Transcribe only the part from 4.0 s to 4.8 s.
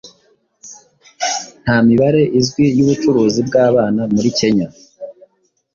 muri kenya